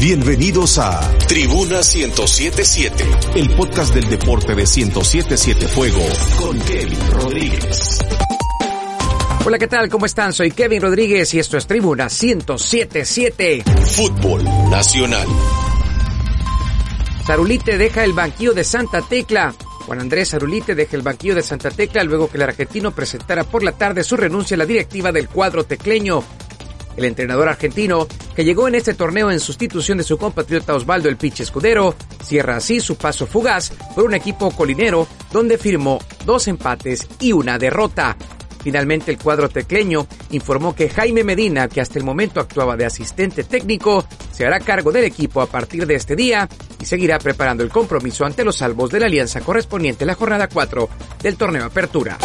[0.00, 3.04] Bienvenidos a Tribuna 1077,
[3.34, 6.00] el podcast del deporte de 1077 Fuego
[6.40, 7.98] con Kevin Rodríguez.
[9.44, 9.88] Hola, ¿qué tal?
[9.88, 10.32] ¿Cómo están?
[10.32, 13.64] Soy Kevin Rodríguez y esto es Tribuna 1077.
[13.64, 15.26] Fútbol Nacional.
[17.26, 19.52] Zarulite deja el banquillo de Santa Tecla.
[19.84, 23.64] Juan Andrés Zarulite deja el banquillo de Santa Tecla luego que el argentino presentara por
[23.64, 26.22] la tarde su renuncia a la directiva del cuadro tecleño.
[26.96, 28.06] El entrenador argentino,
[28.38, 32.54] que llegó en este torneo en sustitución de su compatriota Osvaldo El Piche Escudero, cierra
[32.54, 38.16] así su paso fugaz por un equipo colinero donde firmó dos empates y una derrota.
[38.62, 43.42] Finalmente el cuadro tecleño informó que Jaime Medina, que hasta el momento actuaba de asistente
[43.42, 46.48] técnico, se hará cargo del equipo a partir de este día
[46.80, 50.46] y seguirá preparando el compromiso ante los salvos de la alianza correspondiente a la jornada
[50.46, 50.88] 4
[51.24, 52.16] del torneo Apertura.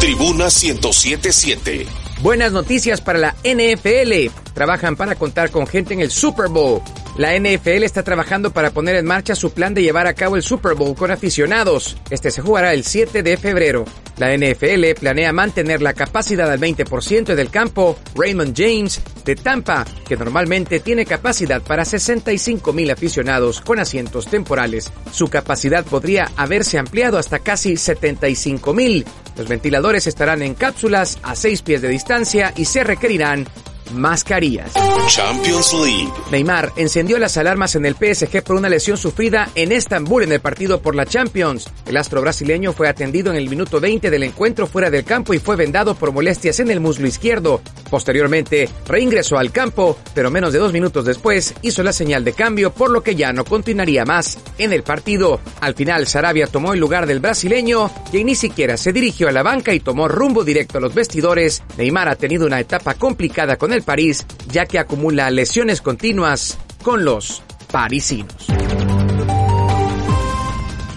[0.00, 2.13] Tribuna 1077.
[2.24, 4.34] Buenas noticias para la NFL.
[4.54, 6.80] Trabajan para contar con gente en el Super Bowl.
[7.18, 10.42] La NFL está trabajando para poner en marcha su plan de llevar a cabo el
[10.42, 11.98] Super Bowl con aficionados.
[12.08, 13.84] Este se jugará el 7 de febrero.
[14.16, 20.16] La NFL planea mantener la capacidad al 20% del campo Raymond James de Tampa, que
[20.16, 24.92] normalmente tiene capacidad para 65 mil aficionados con asientos temporales.
[25.12, 29.04] Su capacidad podría haberse ampliado hasta casi 75 mil.
[29.36, 33.44] Los ventiladores estarán en cápsulas a 6 pies de distancia y se requerirán
[33.92, 34.72] mascarillas.
[35.08, 36.12] Champions League.
[36.30, 40.40] Neymar encendió las alarmas en el PSG por una lesión sufrida en Estambul en el
[40.40, 41.68] partido por la Champions.
[41.86, 45.38] El astro brasileño fue atendido en el minuto 20 del encuentro fuera del campo y
[45.38, 47.60] fue vendado por molestias en el muslo izquierdo.
[47.94, 52.72] Posteriormente, reingresó al campo, pero menos de dos minutos después hizo la señal de cambio,
[52.72, 55.38] por lo que ya no continuaría más en el partido.
[55.60, 59.44] Al final, Sarabia tomó el lugar del brasileño, quien ni siquiera se dirigió a la
[59.44, 61.62] banca y tomó rumbo directo a los vestidores.
[61.78, 67.04] Neymar ha tenido una etapa complicada con el París, ya que acumula lesiones continuas con
[67.04, 68.34] los parisinos.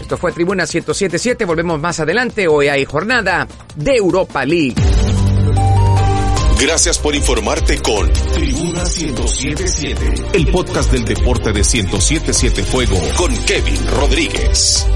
[0.00, 4.76] Esto fue Tribuna 1077, volvemos más adelante, hoy hay jornada de Europa League.
[6.60, 13.86] Gracias por informarte con Tribuna 1077, el podcast del deporte de 1077 Fuego con Kevin
[13.88, 14.86] Rodríguez.